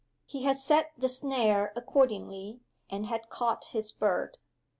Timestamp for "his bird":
3.65-4.39